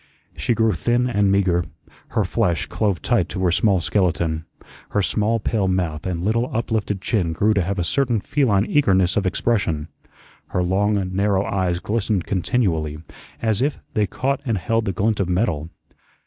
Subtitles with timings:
[0.35, 1.63] She grew thin and meagre;
[2.07, 4.45] her flesh clove tight to her small skeleton;
[4.89, 9.15] her small pale mouth and little uplifted chin grew to have a certain feline eagerness
[9.15, 9.89] of expression;
[10.47, 12.97] her long, narrow eyes glistened continually,
[13.43, 15.69] as if they caught and held the glint of metal.